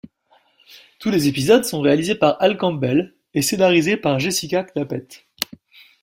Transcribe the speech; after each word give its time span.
Tous 0.97 1.11
les 1.11 1.27
épisodes 1.27 1.63
sont 1.63 1.79
réalisés 1.79 2.15
par 2.15 2.35
Al 2.41 2.57
Campbell 2.57 3.13
et 3.35 3.43
scénarisés 3.43 3.97
par 3.97 4.17
Jessica 4.17 4.63
Knappett. 4.63 5.27